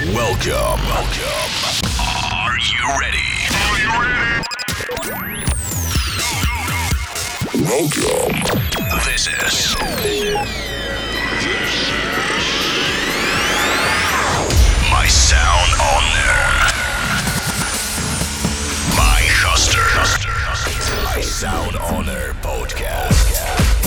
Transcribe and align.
Welcome. 0.00 0.80
Welcome. 0.86 1.50
Are 2.00 2.56
you 2.58 2.80
ready? 2.98 3.30
Are 3.52 3.78
you 3.78 3.90
ready? 4.00 4.40
Welcome. 7.62 8.32
This 9.04 9.28
is. 9.28 9.76
My 14.90 15.06
sound 15.06 15.70
on 15.76 16.02
there. 16.16 16.48
My 18.96 19.20
Huster. 19.36 19.84
My 21.04 21.20
sound 21.20 21.76
on 21.76 22.08
air 22.08 22.32
podcast. 22.40 23.79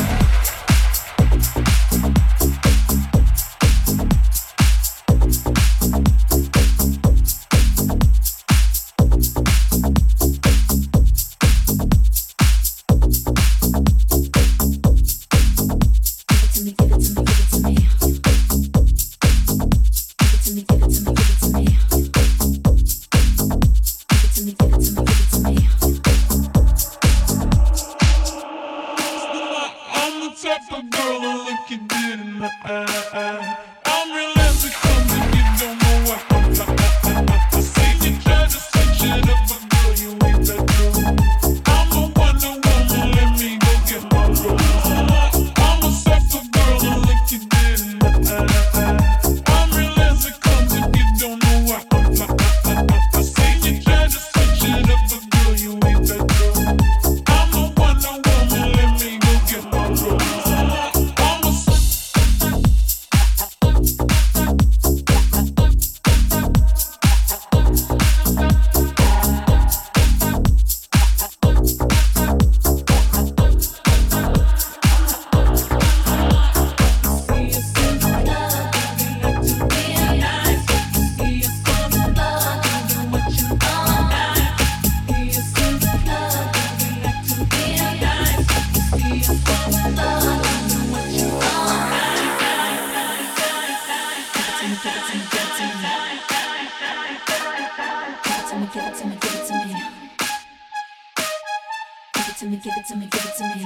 it 102.83 102.87
to 102.87 102.95
me, 102.97 103.07
give 103.07 103.25
it 103.25 103.37
to 103.37 103.43
me. 103.43 103.65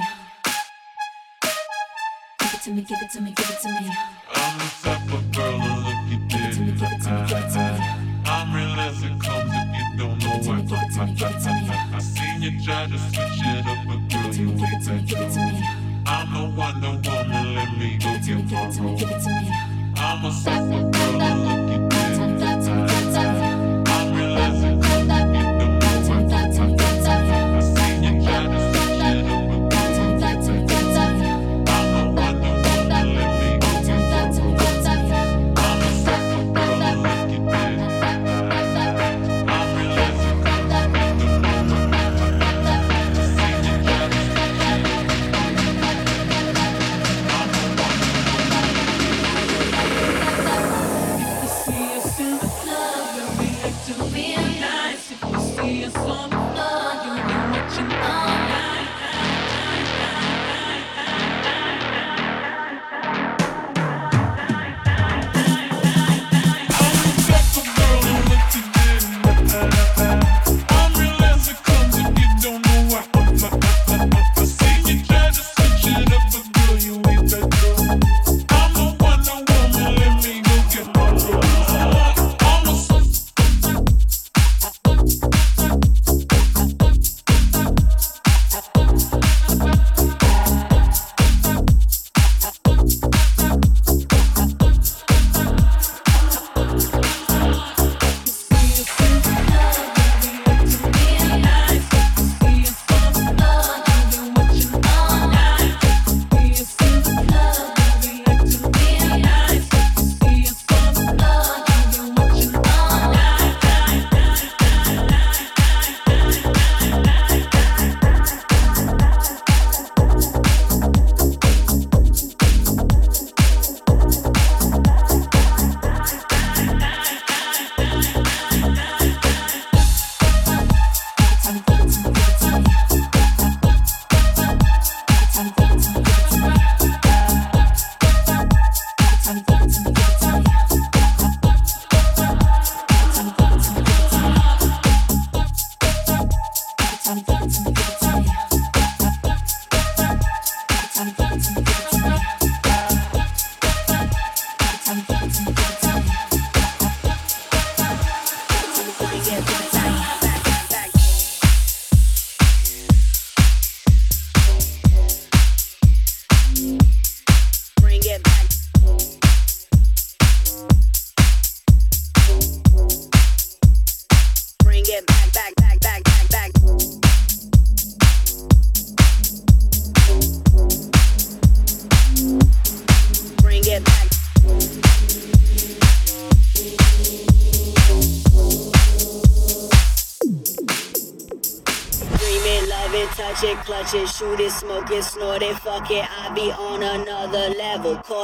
Give 2.38 2.54
it 2.54 2.62
to 2.62 2.70
me, 2.70 2.82
give 2.82 2.98
it 3.02 3.10
to 3.10 3.20
me, 3.20 3.32
give 3.32 3.50
it 3.50 3.60
to 3.62 3.68
me. 3.68 4.17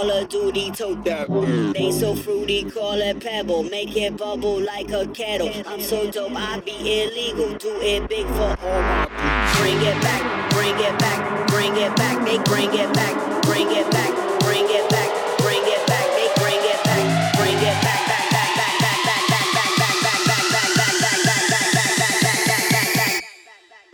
Call 0.05 0.19
of 0.19 0.29
Duty, 0.29 0.71
tote 0.71 1.03
that. 1.07 1.33
They 1.73 1.91
so 1.91 2.15
fruity, 2.15 2.69
call 2.69 3.01
it 3.01 3.21
pebble. 3.21 3.63
Make 3.63 3.97
it 3.97 4.19
bubble 4.19 4.61
like 4.61 4.91
a 4.93 5.07
kettle. 5.07 5.49
I'm 5.65 5.81
so 5.81 6.11
dope, 6.11 6.37
I 6.37 6.61
be 6.61 6.77
illegal. 6.77 7.57
Do 7.57 7.81
it 7.81 8.07
big 8.07 8.27
for 8.37 8.53
all 8.53 8.83
my. 8.85 9.09
Bring 9.57 9.81
it 9.81 9.97
back, 10.05 10.51
bring 10.51 10.77
it 10.77 10.99
back, 10.99 11.49
bring 11.49 11.73
it 11.79 11.97
back. 11.97 12.21
They 12.27 12.37
bring 12.45 12.69
it 12.77 12.93
back, 12.93 13.17
bring 13.49 13.65
it 13.73 13.89
back, 13.91 14.13
bring 14.45 14.69
it 14.69 14.85
back, 14.93 15.09
bring 15.41 15.65
it 15.73 15.87
back. 15.89 16.05
They 16.13 16.29
bring 16.37 16.61
it 16.61 16.85
back, 16.85 17.01
bring 17.41 17.57
it 17.57 17.77
back, 17.81 18.05
back, 18.05 18.29
back, 18.29 18.53
back, 18.61 18.77
back, 18.85 19.25
back, 19.25 19.41
back, 19.41 19.89
back, 19.89 20.05
back, 20.05 20.29
back, 20.35 20.77
back, 20.77 21.01
back, 21.01 21.81
back, 21.81 21.97
back, 21.97 22.45
back, 22.45 22.71
back, 22.71 22.89
back. 22.93 23.25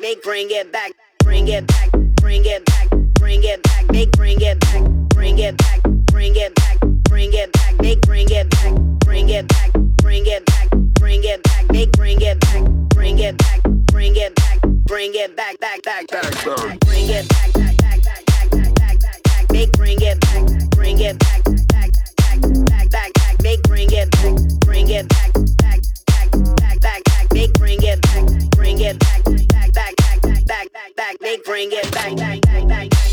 They 0.01 0.17
bring 0.25 0.51
it 0.51 0.73
back, 0.73 0.91
bring 1.23 1.47
it 1.47 1.69
back, 1.69 1.89
bring 2.17 2.43
it 2.47 2.67
back, 2.67 2.89
bring 3.15 3.45
it 3.45 3.63
back. 3.63 3.87
They 3.93 4.07
bring 4.07 4.41
it 4.41 4.59
back, 4.59 4.83
bring 5.15 5.39
it 5.39 5.57
back, 5.57 5.80
bring 6.21 6.37
it 6.37 6.55
back, 6.55 6.79
bring 7.09 7.33
it 7.33 7.51
back. 7.51 7.77
They 7.79 7.97
bring 7.97 8.27
it 8.29 8.51
back, 8.51 8.75
bring 9.07 9.31
it 9.31 9.49
back, 9.49 9.73
bring 10.03 10.27
it 10.27 10.45
back, 10.45 10.71
bring 11.01 11.25
it 11.25 11.43
back. 11.43 11.67
They 11.69 11.87
bring 11.87 12.21
it 12.21 12.39
back, 12.41 12.63
bring 12.91 13.19
it 13.19 13.39
back, 13.39 13.63
bring 13.87 14.17
it 14.17 14.35
back, 14.35 14.61
bring 14.85 15.15
it 15.15 15.35
back, 15.35 15.59
back, 15.61 15.83
back, 15.83 16.07
back. 16.11 16.81
Bring 16.81 17.09
it 17.09 17.27
back, 17.27 17.53
back, 17.55 17.77
back, 17.79 18.03
back, 18.03 18.21
back, 18.21 18.51
back, 18.51 18.75
back, 18.75 19.01
back, 19.01 19.23
back. 19.23 19.49
They 19.49 19.67
bring 19.73 19.97
it 20.03 20.21
back, 20.21 20.71
bring 20.77 20.99
it 21.01 21.19
back, 21.19 21.43
back, 21.45 21.97
back, 22.19 22.41
back, 22.69 22.91
back, 22.91 23.13
back. 23.15 23.39
They 23.39 23.57
bring 23.65 23.89
it 23.91 24.11
back, 24.11 24.61
bring 24.61 24.91
it 24.91 25.09
back, 25.09 25.33
back, 25.33 25.81
back, 26.07 26.31
back, 26.31 26.81
back, 26.81 27.03
back. 27.05 27.29
They 27.31 27.49
bring 27.55 27.79
it 27.83 28.03
back, 28.03 28.51
bring 28.51 28.79
it 28.79 28.99
back, 28.99 29.25
back, 29.25 29.49
back, 29.49 29.97
back, 29.97 30.45
back, 30.45 30.73
back, 30.73 30.97
back. 30.97 31.19
They 31.21 31.39
bring 31.47 31.71
it 31.73 31.91
back, 31.93 32.15
back, 32.15 32.43
back, 32.43 32.69
back, 32.69 33.10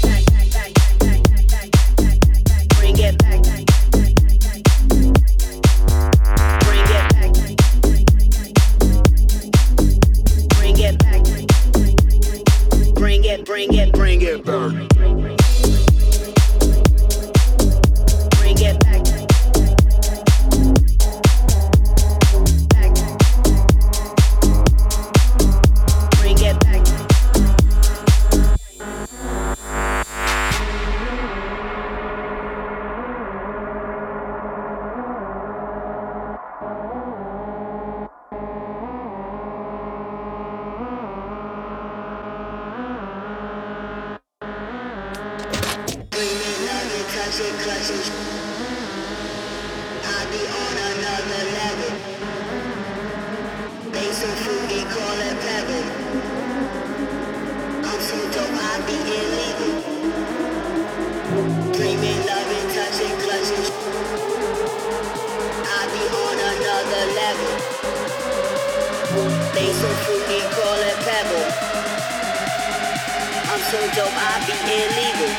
Bring 2.97 3.05
it 3.05 3.17
back, 3.19 3.43
bring 12.95 13.73
it 13.75 13.93
bring 13.93 14.21
it 14.23 14.43
back, 14.43 15.46
dope, 73.97 74.13
I 74.13 74.37
be 74.45 74.53
illegal. 74.53 75.33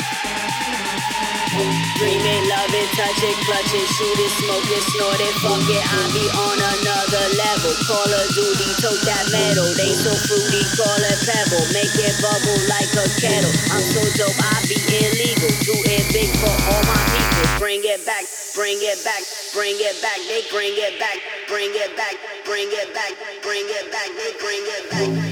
Dream 1.94 2.22
it, 2.22 2.42
love 2.50 2.74
it, 2.74 2.90
touch 2.98 3.22
it, 3.22 3.38
clutch 3.46 3.70
it, 3.70 3.86
shoot 3.86 4.18
it, 4.18 4.32
smoke 4.42 4.66
it, 4.66 4.82
snort 4.94 5.20
it, 5.22 5.34
fuck 5.38 5.62
it. 5.62 5.82
I 5.82 6.02
be 6.10 6.26
on 6.26 6.58
another 6.58 7.24
level. 7.38 7.74
Call 7.86 8.10
of 8.10 8.26
Duty, 8.34 8.68
tote 8.82 9.02
that 9.06 9.30
metal. 9.30 9.66
They 9.78 9.94
so 9.94 10.10
fruity, 10.26 10.62
call 10.74 11.02
it 11.06 11.18
pebble. 11.22 11.66
Make 11.70 11.94
it 12.02 12.14
bubble 12.18 12.58
like 12.66 12.90
a 12.98 13.06
kettle. 13.22 13.54
I'm 13.70 13.82
so 13.94 14.02
dope, 14.18 14.38
I 14.42 14.58
be 14.66 14.78
illegal. 14.90 15.50
Do 15.62 15.74
it 15.86 16.04
big 16.10 16.30
for 16.42 16.50
all 16.50 16.82
my 16.82 16.98
people. 17.14 17.62
Bring 17.62 17.82
it 17.86 18.02
back, 18.02 18.26
bring 18.58 18.78
it 18.82 18.98
back, 19.06 19.22
bring 19.54 19.78
it 19.78 19.98
back. 20.02 20.18
They 20.26 20.42
bring 20.50 20.74
it 20.74 20.98
back, 20.98 21.18
bring 21.46 21.70
it 21.74 21.94
back, 21.94 22.14
bring 22.42 22.70
it 22.74 22.90
back, 22.90 23.14
bring 23.42 23.66
it 23.70 23.86
back. 23.90 24.10
They 24.18 24.34
bring 24.38 24.62
it 24.66 24.84
back, 24.90 25.27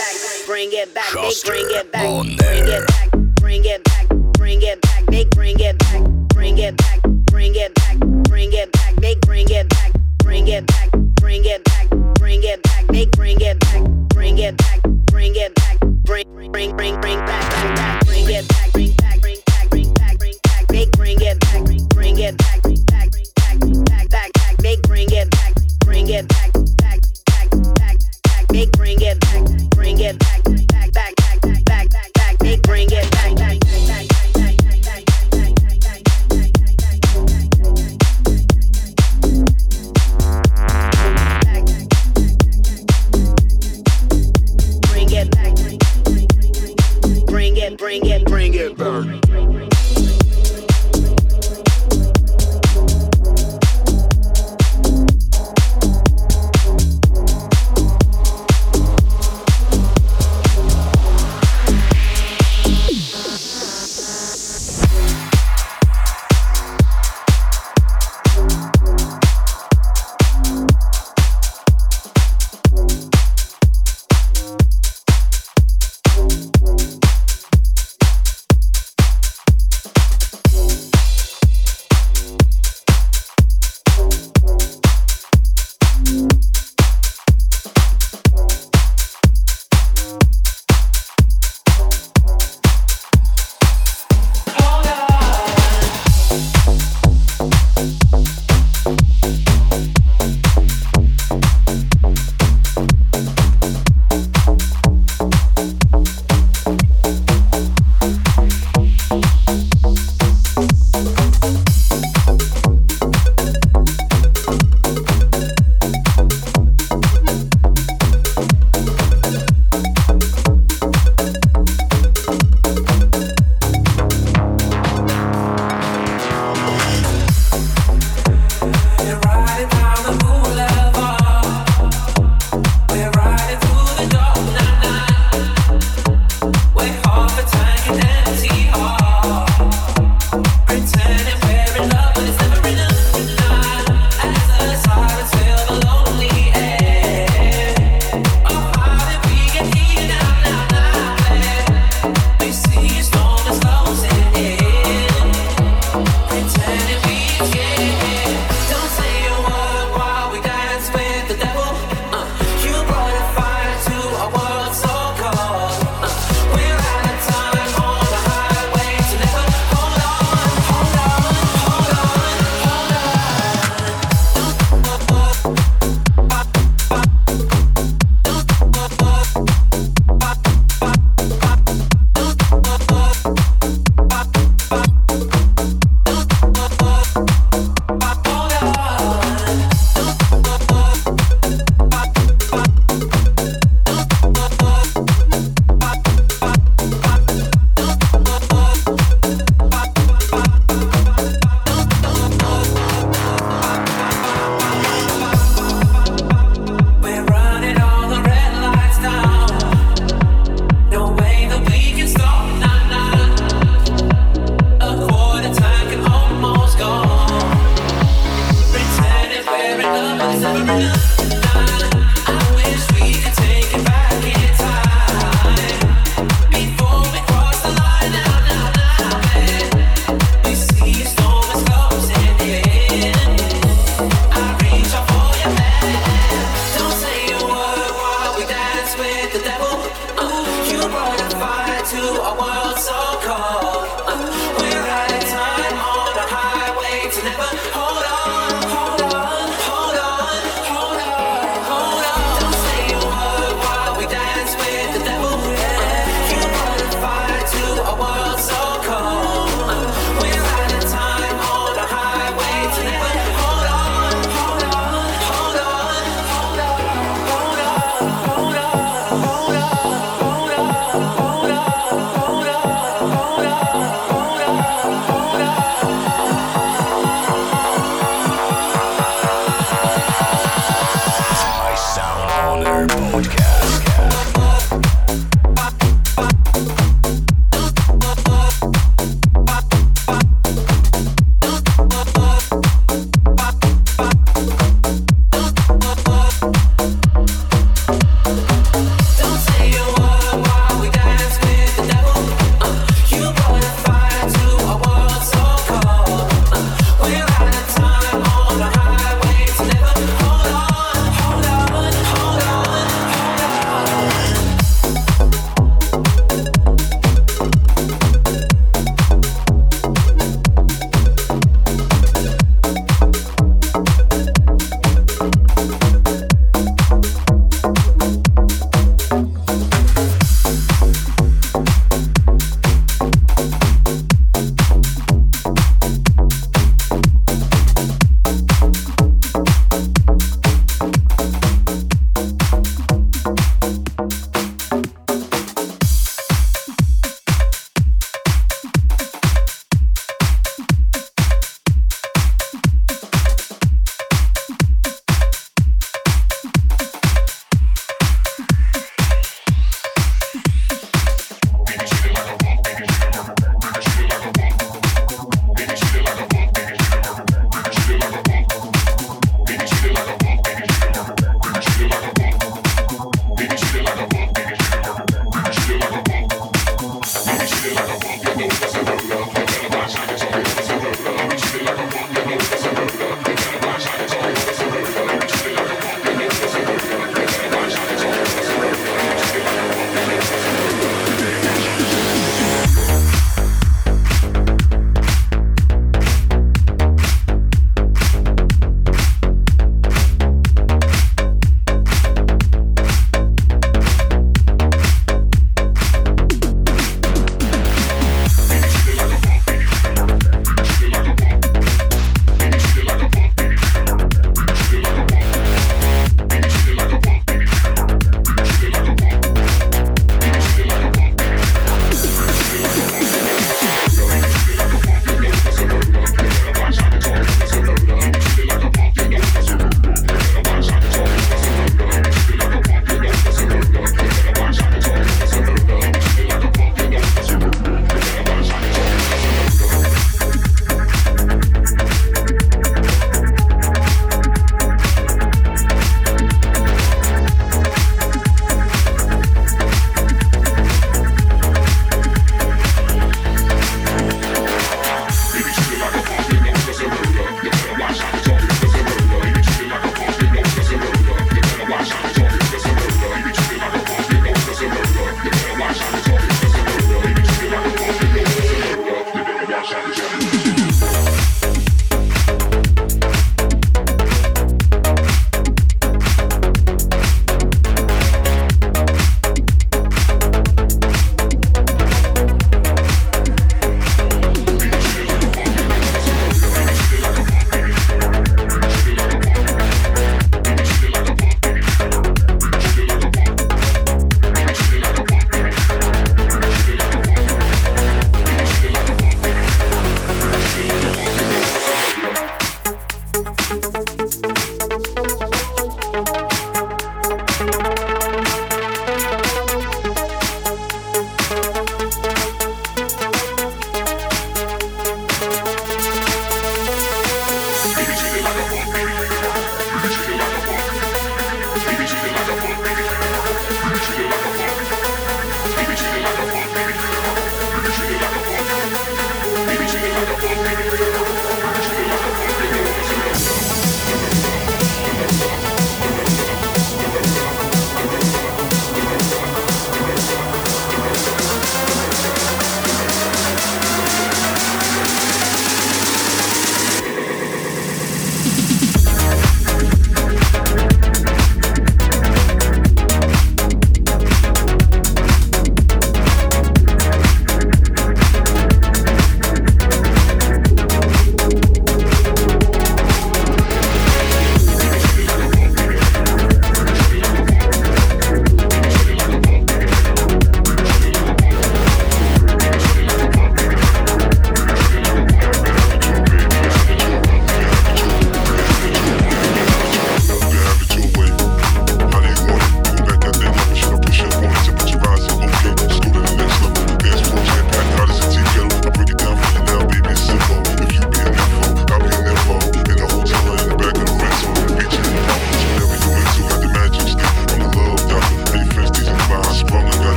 back, 0.00 0.46
bring 0.46 0.70
it 0.72 0.94
back. 0.94 1.12
They 1.12 1.32
bring 1.44 1.66
it 1.70 1.92
back, 1.92 2.02
bring 2.32 2.64
it 2.64 2.86
back, 2.86 3.10
bring 3.36 3.64
it 3.64 3.84
back, 3.84 4.08
bring 4.32 4.62
it 4.62 4.80
back. 4.80 5.06
They 5.06 5.24
bring 5.26 5.60
it 5.60 5.78
back, 5.78 6.00
bring 6.28 6.58
it 6.58 6.76
back, 6.76 7.00
bring 7.30 7.54
it 7.54 7.74
back, 7.74 7.98
bring 8.24 8.52
it 8.52 8.72
back. 8.72 8.94
They 8.96 9.14
bring 9.26 9.48
it 9.50 9.68
back, 9.68 9.92
bring 10.18 10.48
it 10.48 10.66
back, 10.66 10.90
bring 11.16 11.44
it 11.44 11.64
back, 11.64 11.90
bring 12.14 12.42
it 12.44 12.62
back. 12.62 12.86
They 12.88 13.06
bring 13.06 13.40
it 13.40 13.60
back, 13.60 13.82
bring 14.14 14.38
it 14.38 14.56
back, 14.56 14.82
bring 15.06 15.36
it 15.36 15.54
back, 15.54 15.80
bring 16.04 16.24
bring 16.32 16.52
bring 16.52 16.76
bring 16.76 17.00
back 17.00 17.26
back 17.26 17.76
back. 17.76 17.89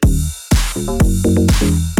Thank 0.00 1.62
you 1.62 1.97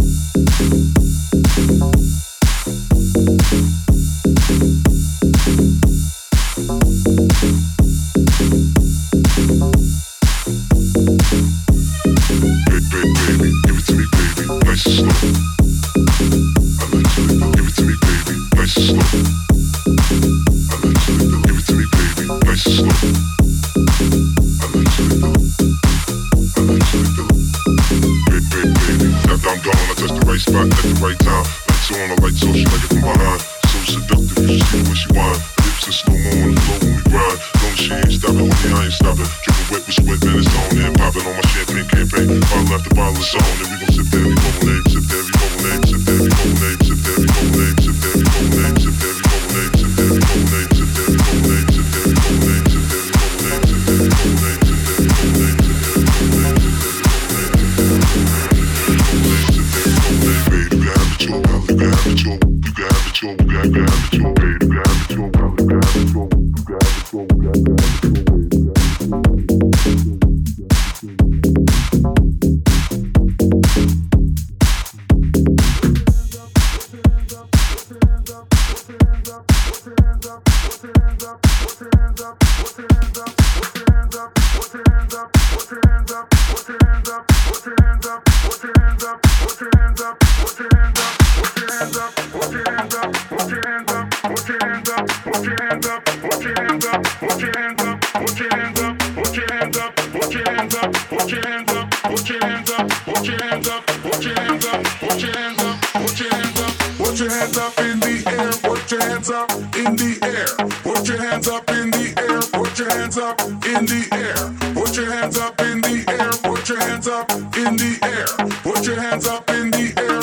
hands 119.18 119.26
up 119.26 119.50
in 119.50 119.70
the 119.70 119.92
air 119.96 120.20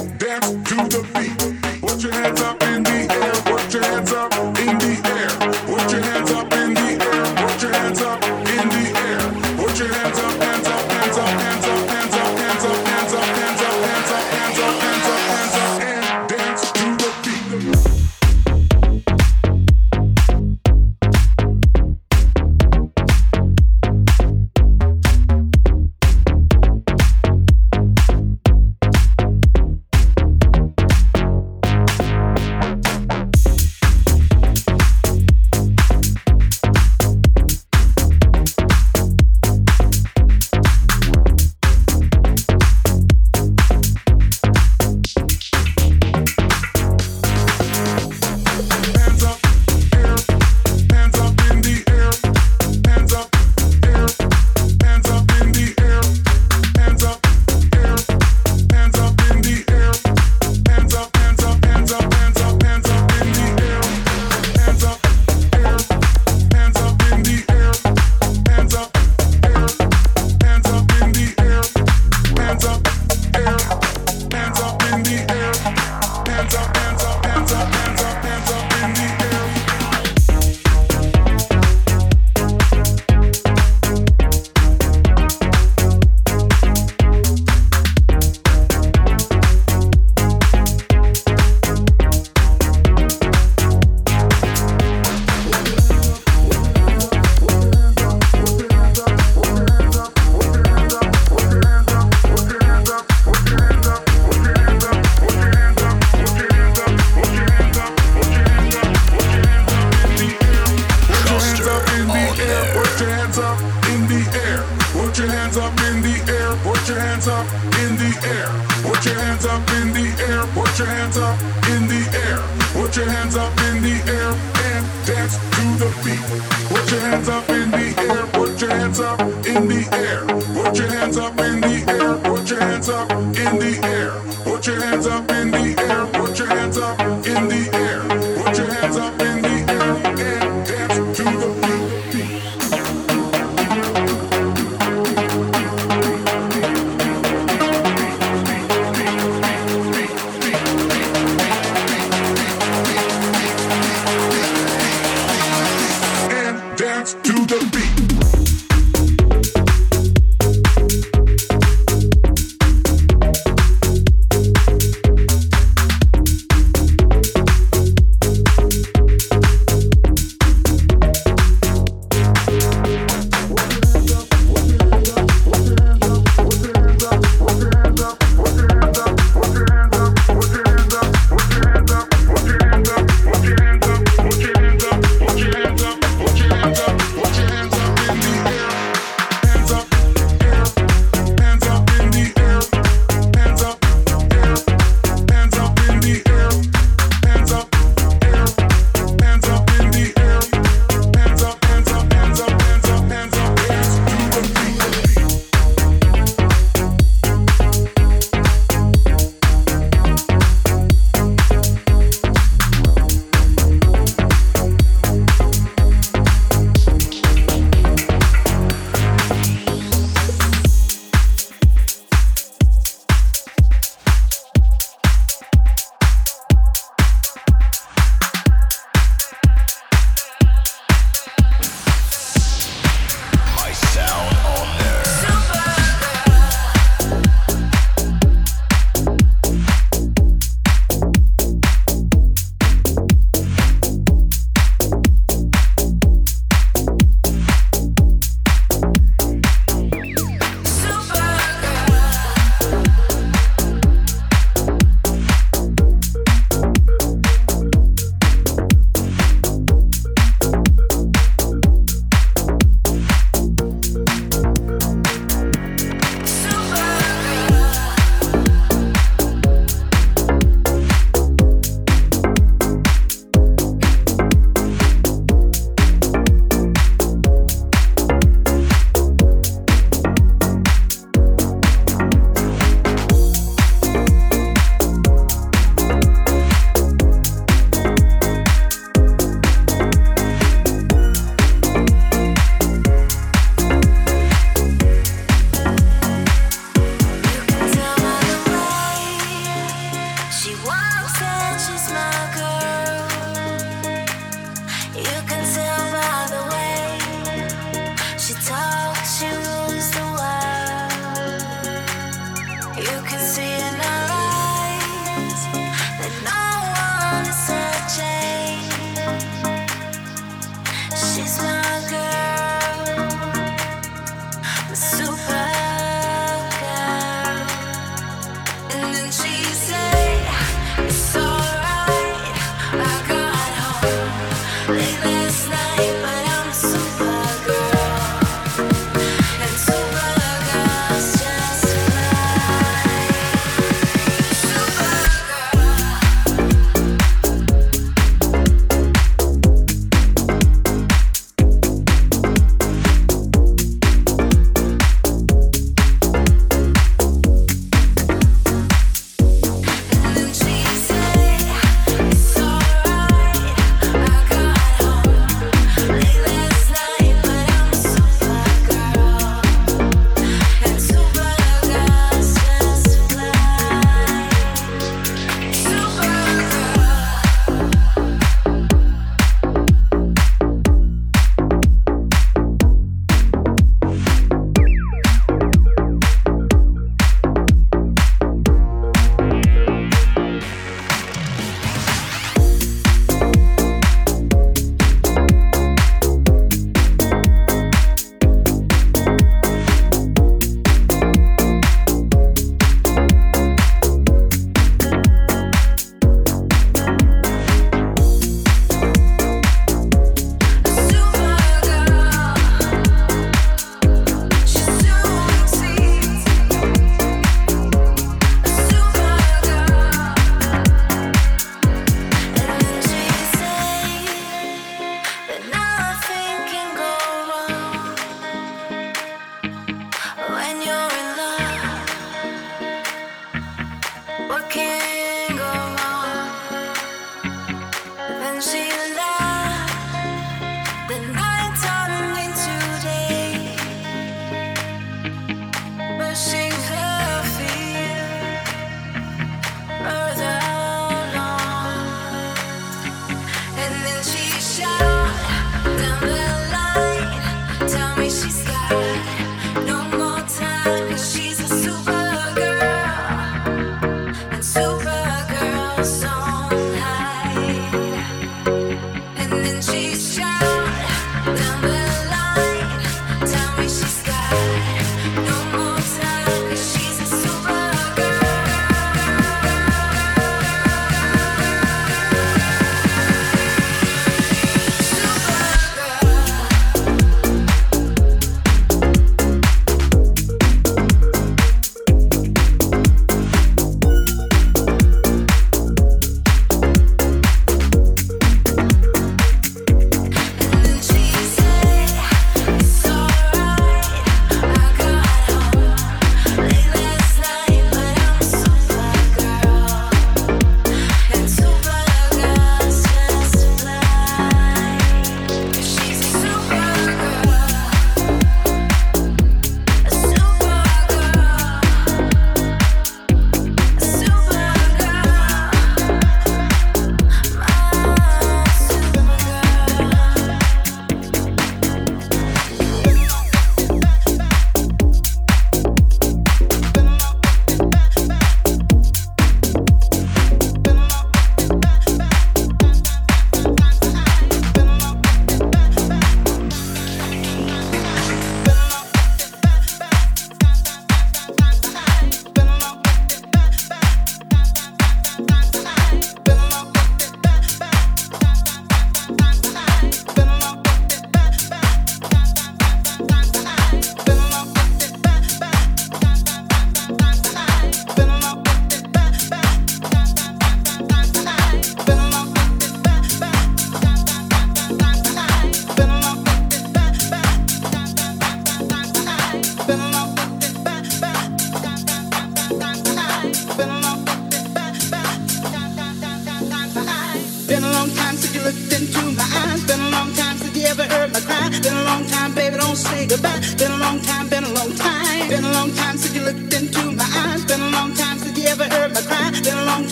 and 0.00 0.18
dance 0.18 0.48
to 0.48 0.76
the 0.88 1.02
beat. 1.14 1.80
Put 1.80 2.02
your 2.02 2.12
hands 2.12 2.40
up. 2.40 2.59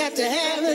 got 0.00 0.16
to 0.16 0.30
have 0.30 0.64
it. 0.64 0.69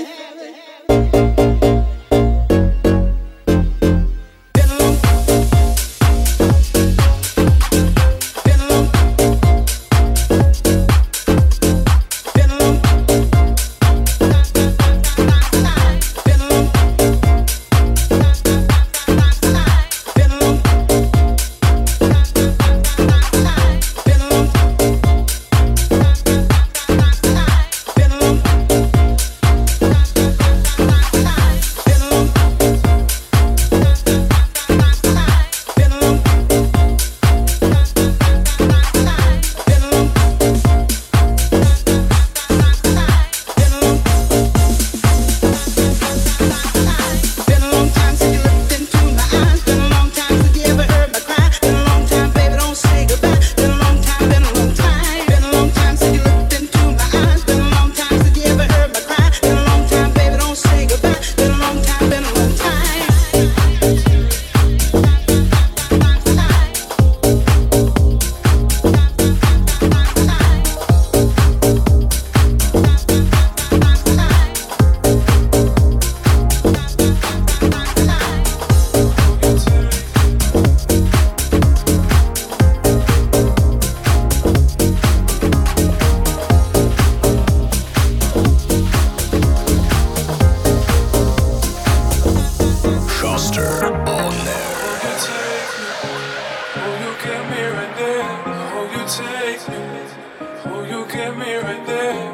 get 101.25 101.37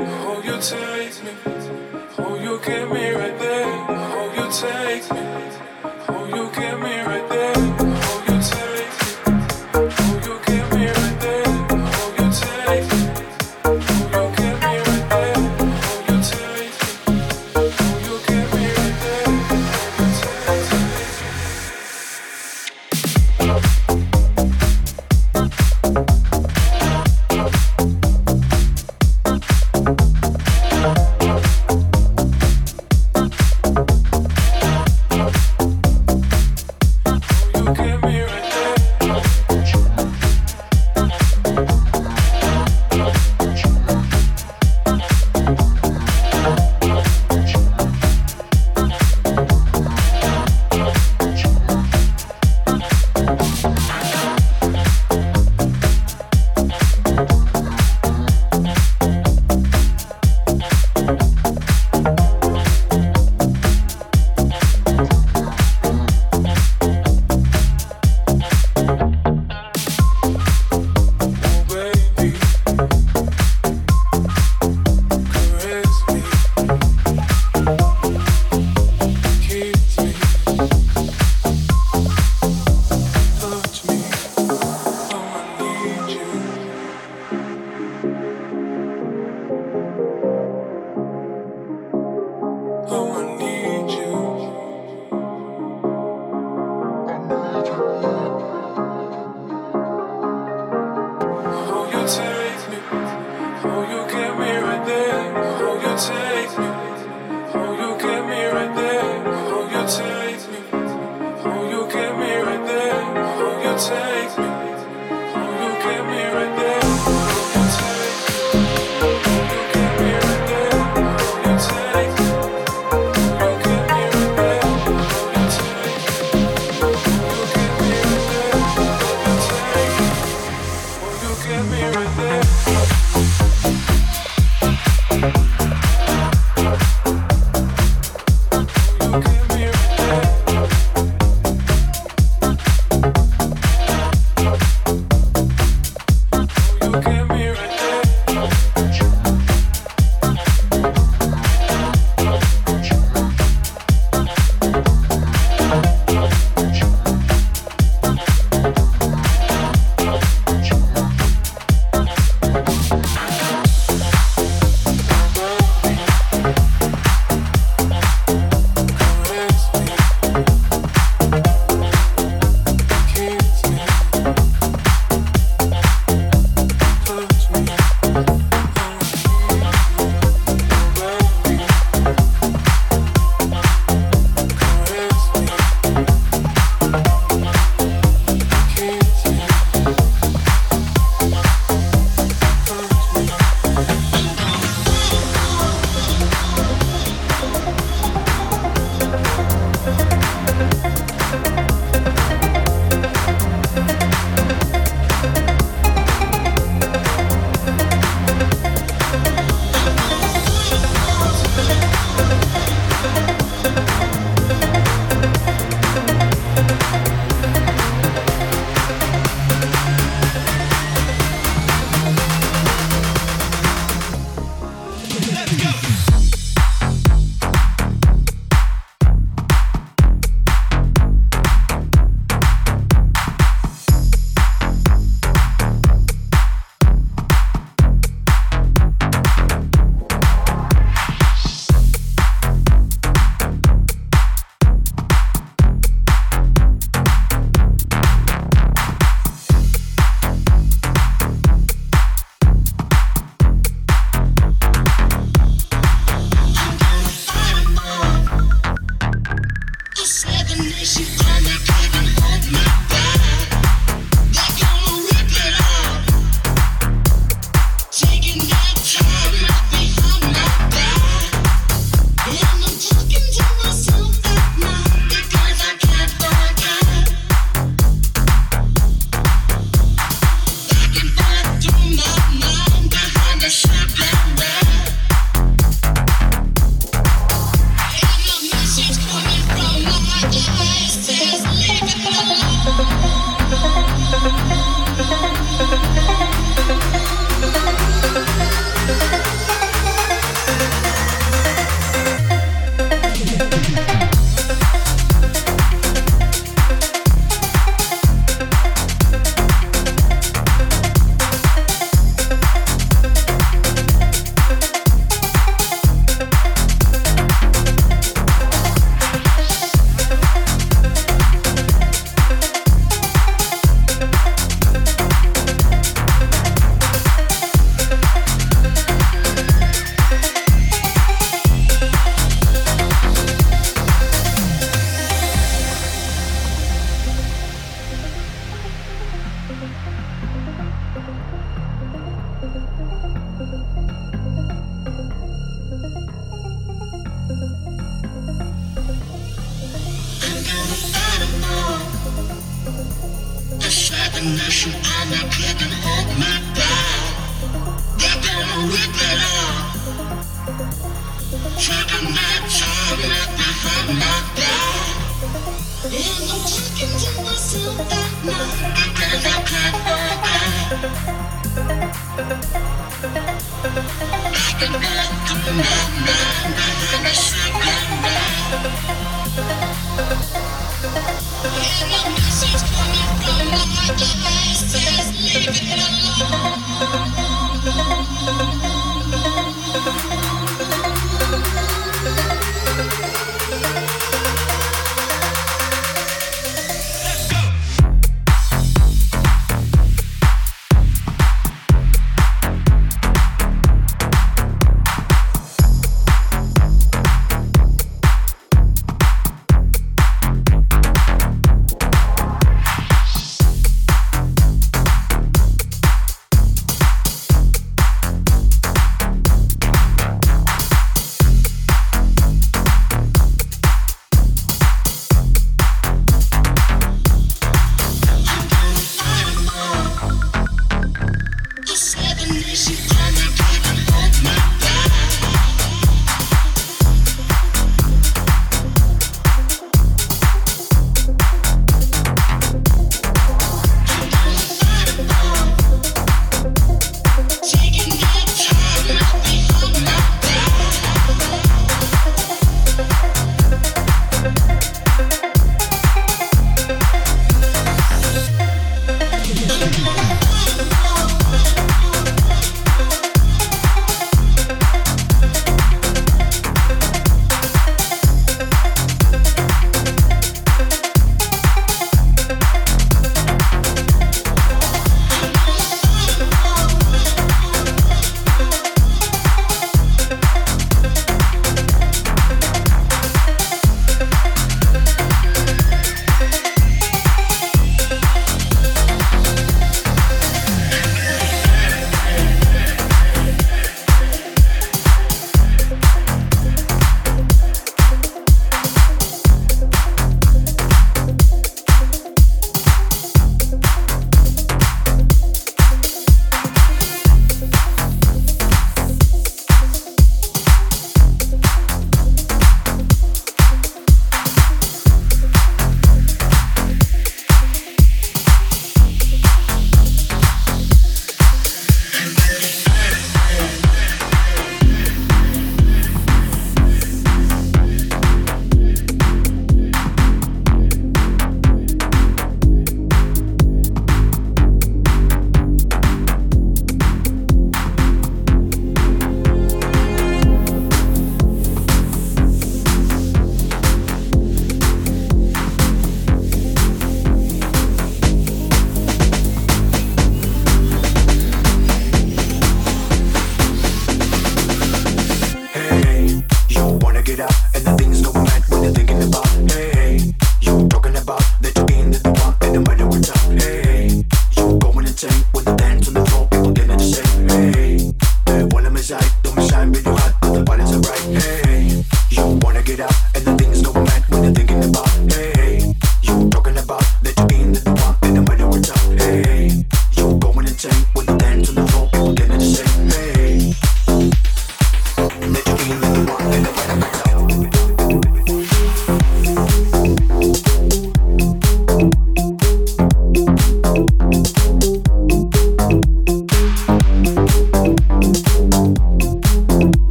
oh, 0.00 0.40
you 0.44 0.56
take 0.60 1.22
me. 1.22 1.32
You 2.48 2.58
me 2.90 3.10
right 3.10 3.38
there. 3.38 3.66
You. 5.10 5.10
Oh, 6.08 6.24
you 6.26 6.50
get 6.54 6.74
oh, 6.74 6.78
me 6.78 7.00
oh, 7.00 7.06
right 7.06 7.28
there. 7.28 7.97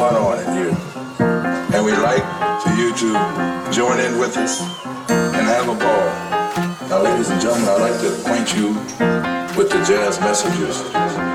Pot 0.00 0.16
on 0.16 0.38
in 0.38 0.52
here. 0.54 0.76
And 1.74 1.84
we'd 1.84 1.98
like 1.98 2.24
for 2.62 2.70
you 2.70 2.88
to 2.94 3.70
join 3.70 4.00
in 4.00 4.18
with 4.18 4.34
us 4.38 4.62
and 5.10 5.46
have 5.46 5.68
a 5.68 5.74
ball. 5.74 6.88
Now, 6.88 7.02
ladies 7.02 7.28
and 7.28 7.38
gentlemen, 7.38 7.68
I'd 7.68 7.82
like 7.82 8.00
to 8.00 8.18
acquaint 8.18 8.56
you 8.56 8.68
with 9.58 9.68
the 9.68 9.84
jazz 9.86 10.18
messengers. 10.20 11.29